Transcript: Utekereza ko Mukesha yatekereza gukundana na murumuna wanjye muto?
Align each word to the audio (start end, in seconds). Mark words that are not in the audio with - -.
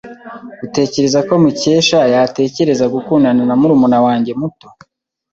Utekereza 0.65 1.19
ko 1.27 1.33
Mukesha 1.43 1.99
yatekereza 2.13 2.85
gukundana 2.93 3.41
na 3.49 3.55
murumuna 3.59 3.97
wanjye 4.05 4.31
muto? 4.39 4.67